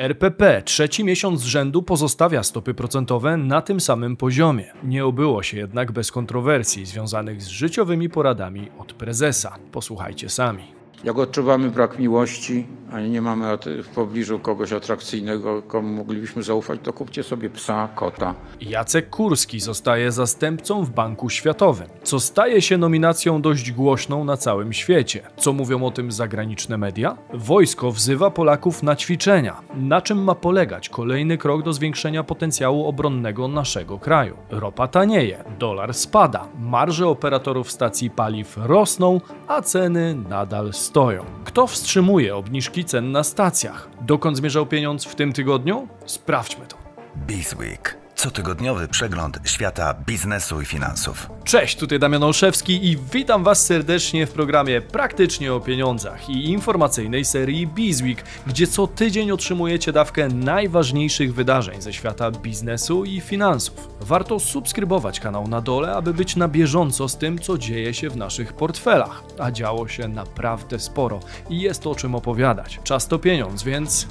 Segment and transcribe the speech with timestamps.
[0.00, 4.72] RPP trzeci miesiąc z rzędu pozostawia stopy procentowe na tym samym poziomie.
[4.82, 9.58] Nie obyło się jednak bez kontrowersji związanych z życiowymi poradami od prezesa.
[9.72, 10.79] Posłuchajcie sami.
[11.04, 16.92] Jak odczuwamy brak miłości, a nie mamy w pobliżu kogoś atrakcyjnego, komu moglibyśmy zaufać, to
[16.92, 18.34] kupcie sobie psa, kota.
[18.60, 24.72] Jacek Kurski zostaje zastępcą w Banku Światowym, co staje się nominacją dość głośną na całym
[24.72, 25.22] świecie.
[25.36, 27.16] Co mówią o tym zagraniczne media?
[27.34, 29.60] Wojsko wzywa Polaków na ćwiczenia.
[29.74, 34.36] Na czym ma polegać kolejny krok do zwiększenia potencjału obronnego naszego kraju?
[34.50, 40.89] Ropa tanieje, dolar spada, marże operatorów stacji paliw rosną, a ceny nadal stoją.
[41.44, 43.88] Kto wstrzymuje obniżki cen na stacjach?
[44.00, 45.88] Dokąd zmierzał pieniądz w tym tygodniu?
[46.06, 46.76] Sprawdźmy to.
[47.26, 47.99] Bizweek.
[48.20, 51.30] Cotygodniowy przegląd świata biznesu i finansów.
[51.44, 57.24] Cześć, tutaj Damian Olszewski i witam Was serdecznie w programie Praktycznie o Pieniądzach i informacyjnej
[57.24, 63.88] serii Bizweek, gdzie co tydzień otrzymujecie dawkę najważniejszych wydarzeń ze świata biznesu i finansów.
[64.00, 68.16] Warto subskrybować kanał na dole, aby być na bieżąco z tym, co dzieje się w
[68.16, 69.22] naszych portfelach.
[69.38, 72.80] A działo się naprawdę sporo i jest o czym opowiadać.
[72.84, 74.06] Czas to pieniądz, więc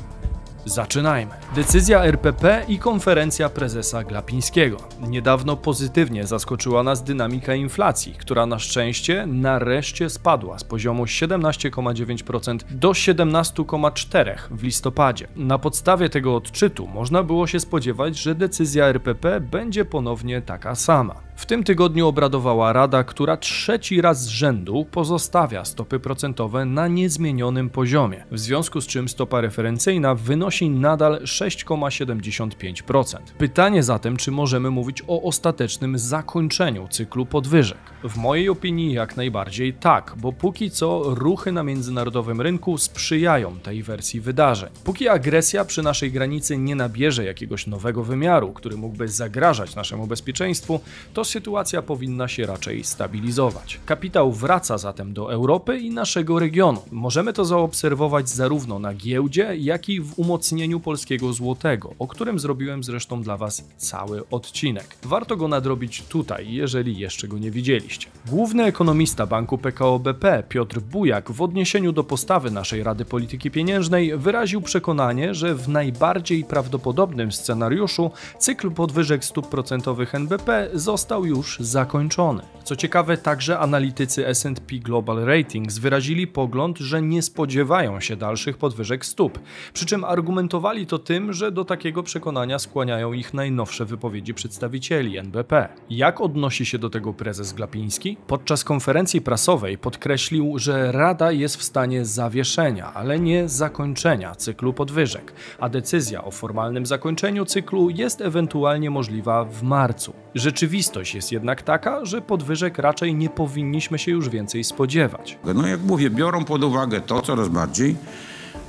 [0.65, 1.31] Zaczynajmy.
[1.55, 4.77] Decyzja RPP i konferencja prezesa Glapińskiego.
[5.07, 12.89] Niedawno pozytywnie zaskoczyła nas dynamika inflacji, która na szczęście nareszcie spadła z poziomu 17,9% do
[12.89, 15.27] 17,4% w listopadzie.
[15.35, 21.28] Na podstawie tego odczytu można było się spodziewać, że decyzja RPP będzie ponownie taka sama.
[21.39, 27.69] W tym tygodniu obradowała Rada, która trzeci raz z rzędu pozostawia stopy procentowe na niezmienionym
[27.69, 33.17] poziomie, w związku z czym stopa referencyjna wynosi nadal 6,75%.
[33.37, 37.77] Pytanie zatem, czy możemy mówić o ostatecznym zakończeniu cyklu podwyżek?
[38.03, 43.83] W mojej opinii jak najbardziej tak, bo póki co ruchy na międzynarodowym rynku sprzyjają tej
[43.83, 44.69] wersji wydarzeń.
[44.83, 50.79] Póki agresja przy naszej granicy nie nabierze jakiegoś nowego wymiaru, który mógłby zagrażać naszemu bezpieczeństwu,
[51.13, 53.79] to sytuacja powinna się raczej stabilizować.
[53.85, 56.81] Kapitał wraca zatem do Europy i naszego regionu.
[56.91, 62.83] Możemy to zaobserwować zarówno na giełdzie, jak i w umocnieniu polskiego złotego, o którym zrobiłem
[62.83, 64.95] zresztą dla Was cały odcinek.
[65.03, 68.07] Warto go nadrobić tutaj, jeżeli jeszcze go nie widzieliście.
[68.27, 74.17] Główny ekonomista banku PKO BP Piotr Bujak w odniesieniu do postawy naszej Rady Polityki Pieniężnej
[74.17, 81.57] wyraził przekonanie, że w najbardziej prawdopodobnym scenariuszu cykl podwyżek stóp procentowych NBP został został już
[81.59, 82.43] zakończony.
[82.63, 89.05] Co ciekawe, także analitycy SP Global Ratings wyrazili pogląd, że nie spodziewają się dalszych podwyżek
[89.05, 89.39] stóp,
[89.73, 95.69] przy czym argumentowali to tym, że do takiego przekonania skłaniają ich najnowsze wypowiedzi przedstawicieli NBP.
[95.89, 98.17] Jak odnosi się do tego prezes Glapiński?
[98.27, 105.33] Podczas konferencji prasowej podkreślił, że Rada jest w stanie zawieszenia, ale nie zakończenia cyklu podwyżek,
[105.59, 110.13] a decyzja o formalnym zakończeniu cyklu jest ewentualnie możliwa w marcu.
[110.35, 115.37] Rzeczywistość Rzeczywistość jest jednak taka, że podwyżek raczej nie powinniśmy się już więcej spodziewać.
[115.55, 117.95] No jak mówię, biorą pod uwagę to coraz bardziej,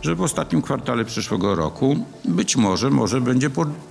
[0.03, 1.97] że w ostatnim kwartale przyszłego roku
[2.31, 3.51] być może, może będzie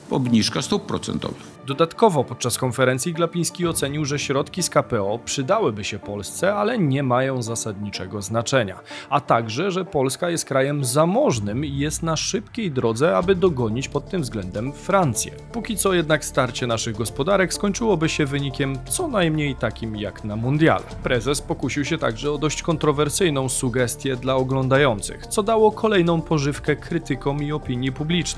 [0.09, 1.59] obniżka stóp procentowych.
[1.67, 7.41] Dodatkowo podczas konferencji Glapiński ocenił, że środki z KPO przydałyby się Polsce, ale nie mają
[7.41, 8.79] zasadniczego znaczenia,
[9.09, 14.09] a także, że Polska jest krajem zamożnym i jest na szybkiej drodze, aby dogonić pod
[14.09, 15.31] tym względem Francję.
[15.51, 20.81] Póki co jednak starcie naszych gospodarek skończyłoby się wynikiem co najmniej takim jak na mundial.
[21.03, 27.43] Prezes pokusił się także o dość kontrowersyjną sugestię dla oglądających, co dało kolejną pożywkę krytykom
[27.43, 28.28] i opinii publicznej.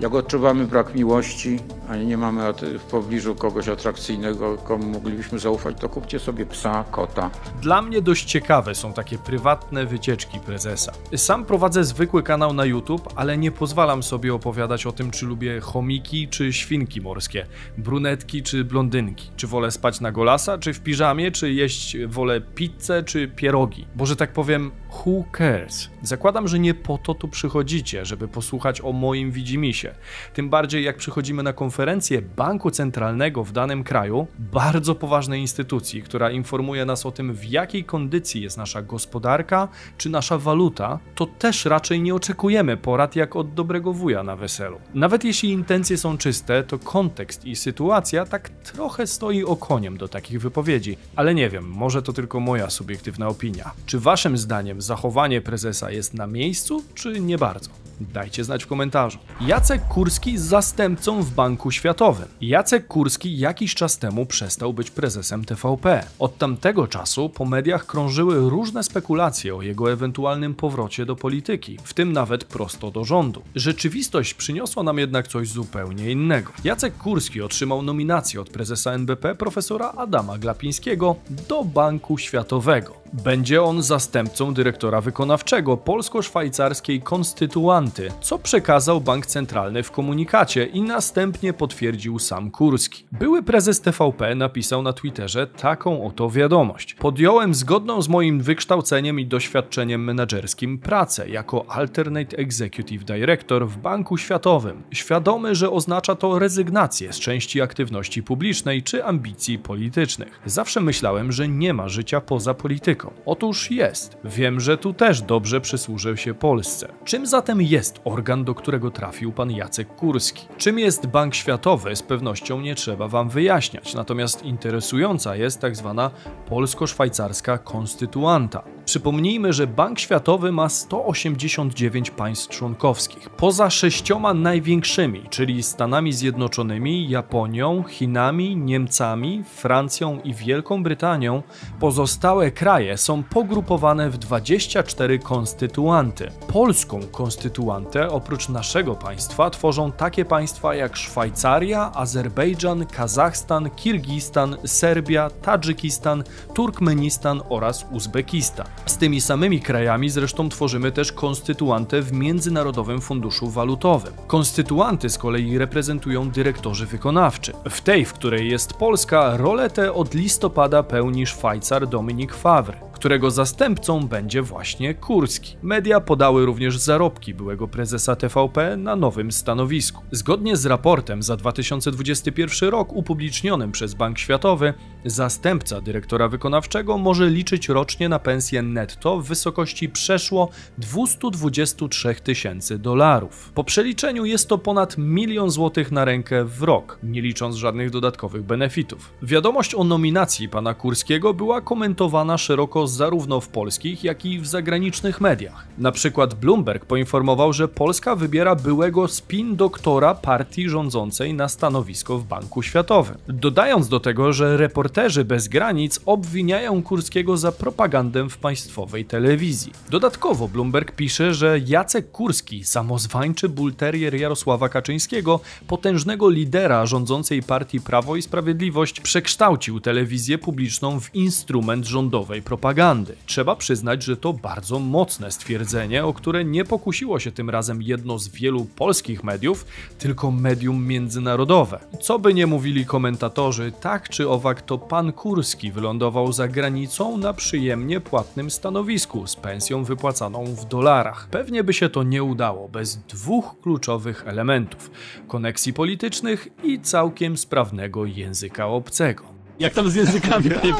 [0.00, 5.88] Jak odczuwamy brak miłości, a nie mamy w pobliżu kogoś atrakcyjnego, komu moglibyśmy zaufać, to
[5.88, 7.30] kupcie sobie psa, kota.
[7.62, 10.92] Dla mnie dość ciekawe są takie prywatne wycieczki prezesa.
[11.16, 15.60] Sam prowadzę zwykły kanał na YouTube, ale nie pozwalam sobie opowiadać o tym, czy lubię
[15.60, 17.46] chomiki czy świnki morskie,
[17.78, 23.02] brunetki czy blondynki, czy wolę spać na golasa, czy w piżamie, czy jeść wolę pizzę
[23.02, 23.86] czy pierogi.
[23.96, 25.90] Bo że tak powiem, who cares?
[26.02, 29.94] Zakładam, że nie po to tu przychodzicie, żeby posłuchać o moim widzimisię.
[30.34, 36.30] Tym bardziej jak przychodzimy na konferencję banku centralnego w danym kraju, bardzo poważnej instytucji, która
[36.30, 39.68] informuje nas o tym, w jakiej kondycji jest nasza gospodarka
[39.98, 44.80] czy nasza waluta, to też raczej nie oczekujemy porad jak od dobrego wuja na weselu.
[44.94, 50.40] Nawet jeśli intencje są czyste, to kontekst i sytuacja tak trochę stoi okoniem do takich
[50.40, 50.96] wypowiedzi.
[51.16, 53.70] Ale nie wiem, może to tylko moja subiektywna opinia.
[53.86, 57.70] Czy waszym zdaniem zachowanie prezesa jest na miejscu, czy nie bardzo?
[58.00, 59.17] Dajcie znać w komentarzu.
[59.40, 62.28] Jacek Kurski zastępcą w Banku Światowym.
[62.40, 66.04] Jacek Kurski jakiś czas temu przestał być prezesem TVP.
[66.18, 71.94] Od tamtego czasu po mediach krążyły różne spekulacje o jego ewentualnym powrocie do polityki, w
[71.94, 73.42] tym nawet prosto do rządu.
[73.54, 76.52] Rzeczywistość przyniosła nam jednak coś zupełnie innego.
[76.64, 81.16] Jacek Kurski otrzymał nominację od prezesa NBP profesora Adama Glapińskiego
[81.48, 83.07] do Banku Światowego.
[83.12, 91.52] Będzie on zastępcą dyrektora wykonawczego polsko-szwajcarskiej Konstytuanty, co przekazał Bank Centralny w komunikacie i następnie
[91.52, 93.04] potwierdził sam Kurski.
[93.12, 96.94] Były prezes TVP napisał na Twitterze taką oto wiadomość.
[96.94, 104.18] Podjąłem zgodną z moim wykształceniem i doświadczeniem menedżerskim pracę jako Alternate Executive Director w Banku
[104.18, 104.82] Światowym.
[104.92, 110.40] Świadomy, że oznacza to rezygnację z części aktywności publicznej czy ambicji politycznych.
[110.46, 112.97] Zawsze myślałem, że nie ma życia poza polityką.
[113.26, 114.16] Otóż jest.
[114.24, 116.88] Wiem, że tu też dobrze przysłużył się Polsce.
[117.04, 120.48] Czym zatem jest organ, do którego trafił pan Jacek Kurski?
[120.56, 123.94] Czym jest Bank Światowy, z pewnością nie trzeba wam wyjaśniać.
[123.94, 126.10] Natomiast interesująca jest tak zwana
[126.46, 128.62] polsko-szwajcarska konstytuanta.
[128.88, 133.30] Przypomnijmy, że Bank Światowy ma 189 państw członkowskich.
[133.30, 141.42] Poza sześcioma największymi, czyli Stanami Zjednoczonymi, Japonią, Chinami, Niemcami, Francją i Wielką Brytanią,
[141.80, 146.30] pozostałe kraje są pogrupowane w 24 konstytuanty.
[146.52, 156.24] Polską konstytuantę oprócz naszego państwa tworzą takie państwa jak Szwajcaria, Azerbejdżan, Kazachstan, Kirgistan, Serbia, Tadżykistan,
[156.54, 158.66] Turkmenistan oraz Uzbekistan.
[158.86, 164.12] Z tymi samymi krajami zresztą tworzymy też konstytuantę w Międzynarodowym Funduszu Walutowym.
[164.26, 167.52] Konstytuanty z kolei reprezentują dyrektorzy wykonawczy.
[167.70, 173.30] W tej, w której jest Polska, rolę tę od listopada pełni Szwajcar Dominik Favre którego
[173.30, 175.56] zastępcą będzie właśnie Kurski.
[175.62, 180.02] Media podały również zarobki byłego prezesa TVP na nowym stanowisku.
[180.12, 184.74] Zgodnie z raportem za 2021 rok upublicznionym przez Bank Światowy,
[185.04, 190.48] zastępca dyrektora wykonawczego może liczyć rocznie na pensję netto w wysokości przeszło
[190.78, 193.52] 223 tysięcy dolarów.
[193.54, 198.42] Po przeliczeniu jest to ponad milion złotych na rękę w rok, nie licząc żadnych dodatkowych
[198.42, 199.12] benefitów.
[199.22, 205.20] Wiadomość o nominacji pana Kurskiego była komentowana szeroko zarówno w polskich, jak i w zagranicznych
[205.20, 205.66] mediach.
[205.78, 212.24] Na przykład Bloomberg poinformował, że Polska wybiera byłego spin doktora partii rządzącej na stanowisko w
[212.24, 213.16] Banku Światowym.
[213.28, 219.72] Dodając do tego, że reporterzy bez granic obwiniają Kurskiego za propagandę w państwowej telewizji.
[219.90, 228.16] Dodatkowo Bloomberg pisze, że Jacek Kurski, samozwańczy bulterier Jarosława Kaczyńskiego, potężnego lidera rządzącej partii Prawo
[228.16, 233.16] i Sprawiedliwość, przekształcił telewizję publiczną w instrument rządowej propagandy propagandy.
[233.26, 238.18] Trzeba przyznać, że to bardzo mocne stwierdzenie, o które nie pokusiło się tym razem jedno
[238.18, 239.66] z wielu polskich mediów,
[239.98, 241.80] tylko medium międzynarodowe.
[242.00, 247.32] Co by nie mówili komentatorzy, tak czy owak to pan Kurski wylądował za granicą na
[247.32, 251.28] przyjemnie płatnym stanowisku z pensją wypłacaną w dolarach.
[251.30, 254.90] Pewnie by się to nie udało bez dwóch kluczowych elementów:
[255.28, 259.37] koneksji politycznych i całkiem sprawnego języka obcego.
[259.58, 260.74] Jak tam z językami, panie?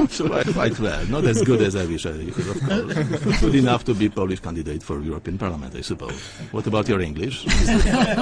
[0.55, 1.09] Quite well.
[1.11, 3.41] Not as good as I wish I could, of course.
[3.41, 6.15] Good enough to be Polish candidate for European Parliament, I suppose.
[6.53, 7.47] What about your English?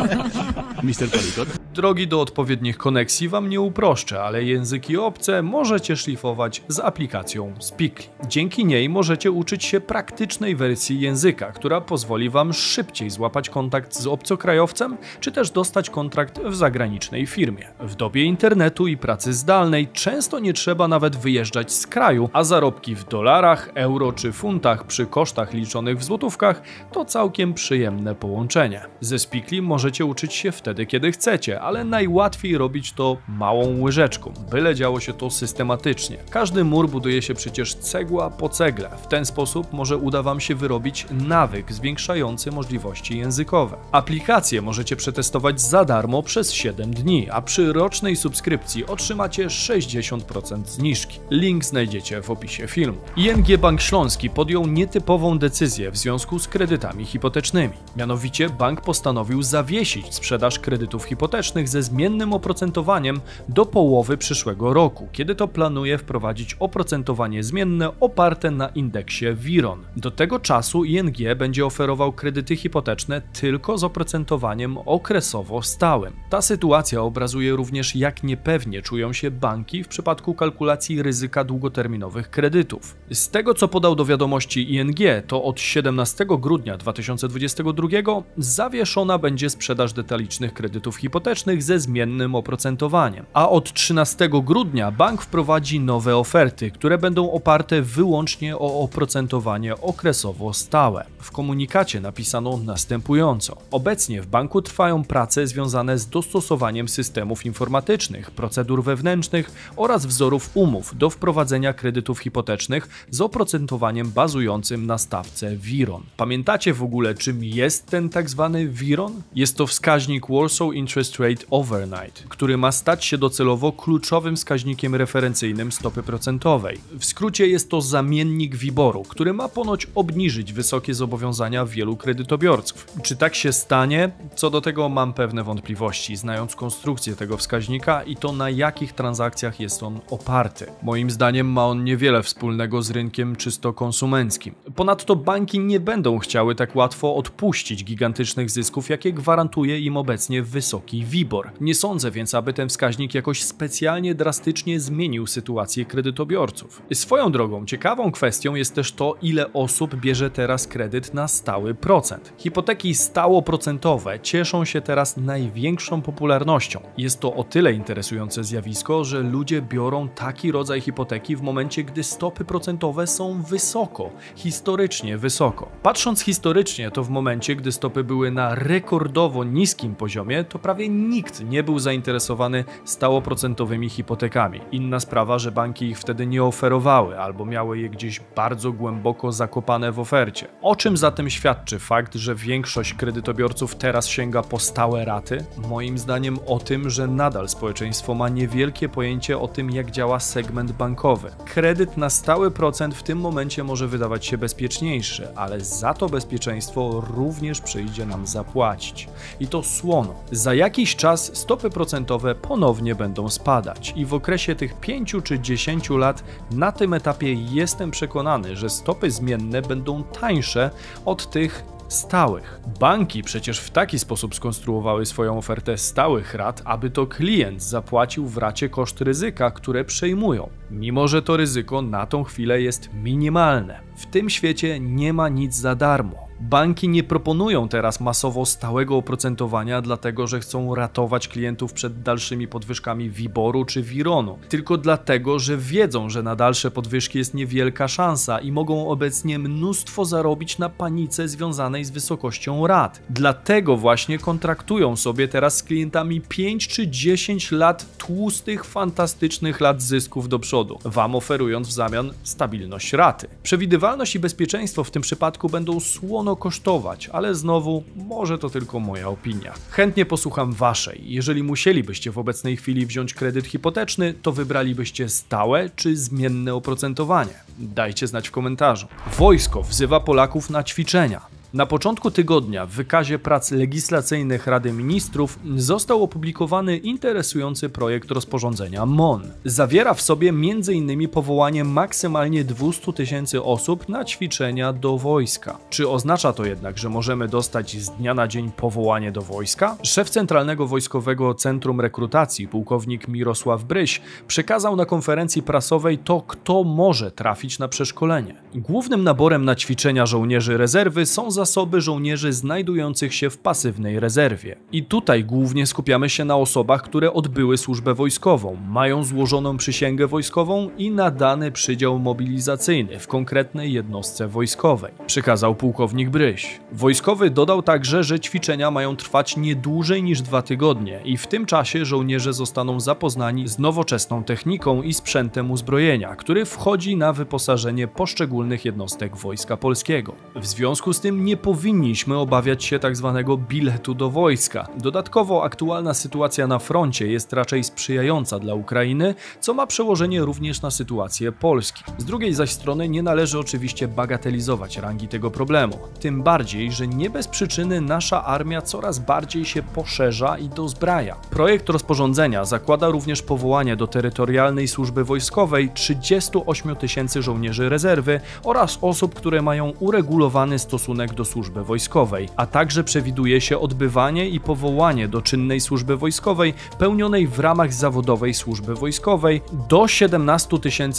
[0.83, 1.09] Mr.
[1.11, 1.49] Palikot?
[1.75, 8.07] Drogi do odpowiednich koneksji wam nie uproszczę, ale języki obce możecie szlifować z aplikacją Speakly.
[8.29, 14.07] Dzięki niej możecie uczyć się praktycznej wersji języka, która pozwoli wam szybciej złapać kontakt z
[14.07, 17.69] obcokrajowcem, czy też dostać kontrakt w zagranicznej firmie.
[17.81, 22.95] W dobie internetu i pracy zdalnej często nie trzeba nawet wyjeżdżać z kraju, a zarobki
[22.95, 26.63] w dolarach, euro czy funtach przy kosztach liczonych w złotówkach
[26.93, 28.81] to całkiem przyjemne połączenie.
[29.01, 34.75] Ze Speakly możecie uczyć się wtedy, kiedy chcecie, ale najłatwiej robić to małą łyżeczką, byle
[34.75, 36.17] działo się to systematycznie.
[36.31, 38.91] Każdy mur buduje się przecież cegła po cegle.
[39.03, 43.77] W ten sposób może uda Wam się wyrobić nawyk zwiększający możliwości językowe.
[43.93, 51.21] Aplikację możecie przetestować za darmo przez 7 dni, a przy rocznej subskrypcji otrzymacie 60% zniżki.
[51.31, 52.99] Link znajdziecie w opisie filmu.
[53.17, 57.75] ING Bank Śląski podjął nietypową decyzję w związku z kredytami hipotecznymi.
[57.97, 65.35] Mianowicie bank postanowił zawiesić sprzedaż kredytów hipotecznych ze zmiennym oprocentowaniem do połowy przyszłego roku, kiedy
[65.35, 69.85] to planuje wprowadzić oprocentowanie zmienne oparte na indeksie Viron.
[69.97, 76.13] Do tego czasu ING będzie oferował kredyty hipoteczne tylko z oprocentowaniem okresowo stałym.
[76.31, 82.31] Ta sytuacja obrazuje również jak niepewnie czują się banki w przypadku przypadku kalkulacji ryzyka długoterminowych
[82.31, 82.97] kredytów.
[83.13, 87.89] Z tego co podał do wiadomości ING, to od 17 grudnia 2022
[88.37, 95.81] zawieszona będzie sprzedaż detalicznych kredytów hipotecznych ze zmiennym oprocentowaniem, a od 13 grudnia bank wprowadzi
[95.81, 101.07] nowe oferty, które będą oparte wyłącznie o oprocentowanie okresowo stałe.
[101.19, 108.85] W komunikacie napisano następująco: Obecnie w banku trwają prace związane z dostosowaniem systemów informatycznych, procedur
[108.85, 116.03] wewnętrznych oraz wzorów umów do wprowadzenia kredytów hipotecznych z oprocentowaniem bazującym na stawce WIRON.
[116.17, 119.23] Pamiętacie w ogóle, czym jest ten tak zwany WIRON?
[119.35, 125.73] Jest to wskaźnik Warsaw Interest Rate Overnight, który ma stać się docelowo kluczowym wskaźnikiem referencyjnym
[125.73, 126.79] stopy procentowej.
[126.99, 132.87] W skrócie jest to zamiennik WIBOR-u, który ma ponoć obniżyć wysokie zobowiązania wielu kredytobiorców.
[133.03, 134.11] Czy tak się stanie?
[134.37, 139.61] Co do tego mam pewne wątpliwości, znając konstrukcję tego wskaźnika i to na jakich transakcjach
[139.61, 140.67] jest on oparty.
[140.83, 144.55] Moim zdaniem ma on niewiele wspólnego z rynkiem czysto konsumenckim.
[144.77, 151.05] Ponadto banki nie będą chciały tak łatwo odpuścić gigantycznych zysków, jakie gwarantuje im obecnie wysoki
[151.05, 151.51] WIBOR.
[151.61, 156.83] Nie sądzę więc, aby ten wskaźnik jakoś specjalnie drastycznie zmienił sytuację kredytobiorców.
[156.93, 162.33] Swoją drogą, ciekawą kwestią jest też to, ile osób bierze teraz kredyt na stały procent.
[162.39, 166.81] Hipoteki stałoprocentowe cieszą się teraz największą popularnością.
[166.99, 172.03] Jest to o tyle interesujące zjawisko, że ludzie biorą taki rodzaj hipoteki w momencie, gdy
[172.03, 175.69] stopy procentowe są wysoko, historycznie wysoko.
[175.83, 181.45] Patrząc historycznie, to w momencie, gdy stopy były na rekordowo niskim poziomie, to prawie nikt
[181.45, 184.61] nie był zainteresowany stałoprocentowymi hipotekami.
[184.73, 189.93] Inna sprawa, że banki ich wtedy nie oferowały albo miały je gdzieś bardzo głęboko zakopane
[189.93, 190.47] w ofercie.
[190.63, 195.45] O czym zatem świadczy fakt, że większość kredytobiorców teraz sięga po stałe raty?
[195.69, 200.73] Moim zdaniem o tym, że nadal społeczeństwo ma niewielkie pojęcie o tym, jak działa segment
[200.73, 201.31] bankowy.
[201.45, 207.05] Kredyt na stały procent w tym momencie może wydawać się bezpieczniejszy, ale za to bezpieczeństwo
[207.17, 209.09] również przyjdzie nam zapłacić.
[209.41, 210.15] I to słono.
[210.33, 215.91] Za jakiś czas stopy procentowe ponownie będą spadać i w okresie tych 5 czy 10
[215.91, 220.71] lat na tym etapie jestem przekonany, że stopy zmienne będą tańsze
[221.05, 222.61] od tych stałych.
[222.81, 228.37] Banki przecież w taki sposób skonstruowały swoją ofertę stałych rat, aby to klient zapłacił w
[228.37, 233.81] racie koszt ryzyka, które przejmują, mimo że to ryzyko na tą chwilę jest minimalne.
[233.97, 236.26] W tym świecie nie ma nic za darmo.
[236.41, 243.11] Banki nie proponują teraz masowo stałego oprocentowania, dlatego że chcą ratować klientów przed dalszymi podwyżkami
[243.11, 248.53] WIBOR-u czy WIRON-u, tylko dlatego, że wiedzą, że na dalsze podwyżki jest niewielka szansa i
[248.53, 253.03] mogą obecnie mnóstwo zarobić na panice związanej z wysokością rat.
[253.11, 260.29] Dlatego właśnie kontraktują sobie teraz z klientami 5 czy 10 lat tłustych, fantastycznych lat zysków
[260.29, 263.29] do przodu, wam oferując w zamian stabilność raty.
[263.43, 265.81] Przewidywalność i bezpieczeństwo w tym przypadku będą
[266.27, 269.55] słono kosztować, ale znowu, może to tylko moja opinia.
[269.71, 271.01] Chętnie posłucham waszej.
[271.05, 277.35] Jeżeli musielibyście w obecnej chwili wziąć kredyt hipoteczny, to wybralibyście stałe czy zmienne oprocentowanie?
[277.59, 278.87] Dajcie znać w komentarzu.
[279.19, 281.36] Wojsko wzywa Polaków na ćwiczenia.
[281.57, 289.23] Na początku tygodnia w wykazie prac legislacyjnych Rady Ministrów został opublikowany interesujący projekt rozporządzenia MON.
[289.45, 291.09] Zawiera w sobie m.in.
[291.09, 295.59] powołanie maksymalnie 200 tysięcy osób na ćwiczenia do wojska.
[295.71, 299.77] Czy oznacza to jednak, że możemy dostać z dnia na dzień powołanie do wojska?
[299.83, 307.11] Szef Centralnego Wojskowego Centrum Rekrutacji, pułkownik Mirosław Bryś, przekazał na konferencji prasowej to, kto może
[307.11, 308.35] trafić na przeszkolenie.
[308.55, 314.57] Głównym naborem na ćwiczenia żołnierzy rezerwy są zasoby żołnierzy znajdujących się w pasywnej rezerwie.
[314.73, 320.71] I tutaj głównie skupiamy się na osobach, które odbyły służbę wojskową, mają złożoną przysięgę wojskową
[320.79, 326.61] i nadany przydział mobilizacyjny w konkretnej jednostce wojskowej, przekazał pułkownik Bryś.
[326.73, 331.47] Wojskowy dodał także, że ćwiczenia mają trwać nie dłużej niż dwa tygodnie i w tym
[331.47, 338.65] czasie żołnierze zostaną zapoznani z nowoczesną techniką i sprzętem uzbrojenia, który wchodzi na wyposażenie poszczególnych
[338.65, 340.15] jednostek Wojska Polskiego.
[340.37, 344.67] W związku z tym nie powinniśmy obawiać się tak zwanego biletu do wojska.
[344.77, 350.71] Dodatkowo aktualna sytuacja na froncie jest raczej sprzyjająca dla Ukrainy, co ma przełożenie również na
[350.71, 351.85] sytuację Polski.
[351.99, 355.79] Z drugiej zaś strony nie należy oczywiście bagatelizować rangi tego problemu.
[356.01, 361.17] Tym bardziej, że nie bez przyczyny nasza armia coraz bardziej się poszerza i dozbraja.
[361.31, 369.15] Projekt rozporządzenia zakłada również powołanie do terytorialnej służby wojskowej 38 tysięcy żołnierzy rezerwy oraz osób,
[369.15, 375.23] które mają uregulowany stosunek do służby wojskowej, a także przewiduje się odbywanie i powołanie do
[375.23, 380.57] czynnej służby wojskowej pełnionej w ramach zawodowej służby wojskowej do 17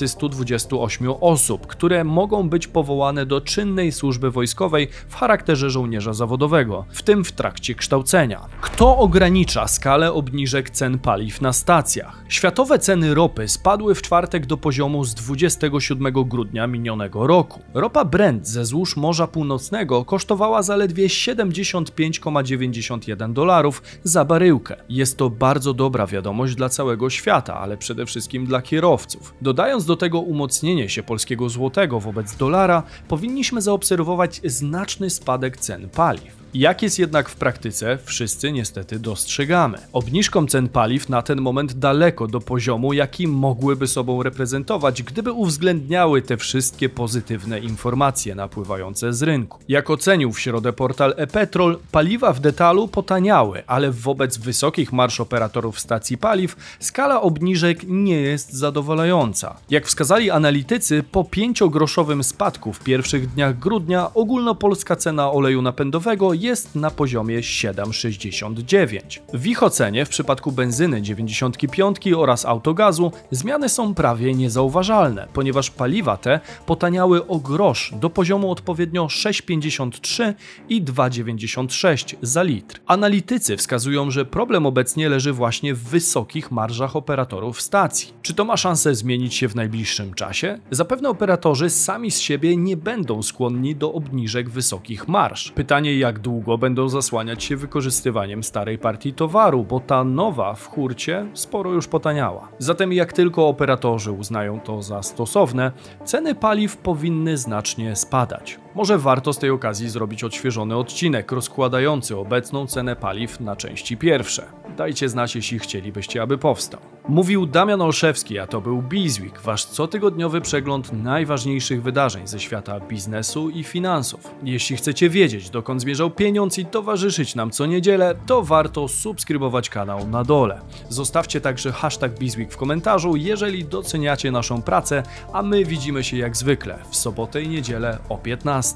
[0.08, 7.04] 128 osób, które mogą być powołane do czynnej służby wojskowej w charakterze żołnierza zawodowego, w
[7.04, 8.42] tym w trakcie kształcenia.
[8.62, 12.24] Kto ogranicza skalę obniżek cen paliw na stacjach?
[12.30, 17.62] Światowe ceny ropy spadły w czwartek do poziomu z 27 grudnia minionego roku.
[17.74, 24.76] Ropa Brent ze złóż Morza Północnego kosztowała zaledwie 75,91 dolarów za baryłkę.
[24.90, 29.34] Jest to bardzo dobra wiadomość dla całego świata, ale przede wszystkim dla kierowców.
[29.42, 36.47] Dodając do tego umocnienie się polskiego złotego wobec dolara, powinniśmy zaobserwować znaczny spadek cen paliw.
[36.58, 39.78] Jak jest jednak w praktyce, wszyscy niestety dostrzegamy.
[39.94, 46.22] Obniżką cen paliw na ten moment daleko do poziomu, jaki mogłyby sobą reprezentować, gdyby uwzględniały
[46.22, 49.60] te wszystkie pozytywne informacje napływające z rynku.
[49.68, 55.80] Jak ocenił w środę portal e-Petrol, paliwa w detalu potaniały, ale wobec wysokich marsz operatorów
[55.80, 59.58] stacji paliw skala obniżek nie jest zadowalająca.
[59.70, 66.47] Jak wskazali analitycy, po 5-groszowym spadku w pierwszych dniach grudnia ogólnopolska cena oleju napędowego jest
[66.76, 69.20] na poziomie 7,69.
[69.34, 76.18] W ich ocenie w przypadku benzyny 95 oraz autogazu zmiany są prawie niezauważalne, ponieważ paliwa
[76.18, 80.34] te potaniały o grosz do poziomu odpowiednio 6,53
[80.70, 82.80] i 2,96 za litr.
[82.86, 88.14] Analitycy wskazują, że problem obecnie leży właśnie w wysokich marżach operatorów stacji.
[88.22, 90.60] Czy to ma szansę zmienić się w najbliższym czasie?
[90.72, 95.52] Zapewne operatorzy sami z siebie nie będą skłonni do obniżek wysokich marż.
[95.52, 101.26] Pytanie jak długo będą zasłaniać się wykorzystywaniem starej partii towaru, bo ta nowa w hurcie
[101.34, 102.48] sporo już potaniała.
[102.60, 105.72] Zatem jak tylko operatorzy uznają to za stosowne,
[106.06, 108.60] ceny paliw powinny znacznie spadać.
[108.78, 114.46] Może warto z tej okazji zrobić odświeżony odcinek rozkładający obecną cenę paliw na części pierwsze.
[114.78, 116.80] Dajcie znać, jeśli chcielibyście, aby powstał.
[117.08, 123.50] Mówił Damian Olszewski, a to był Bizweek, wasz cotygodniowy przegląd najważniejszych wydarzeń ze świata biznesu
[123.50, 124.34] i finansów.
[124.44, 130.08] Jeśli chcecie wiedzieć, dokąd zmierzał pieniądz i towarzyszyć nam co niedzielę, to warto subskrybować kanał
[130.08, 130.62] na dole.
[130.90, 135.04] Zostawcie także hashtag Bizweek w komentarzu, jeżeli doceniacie naszą pracę,
[135.34, 138.67] a my widzimy się jak zwykle w sobotę i niedzielę o 15.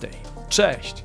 [0.49, 1.03] Cześć!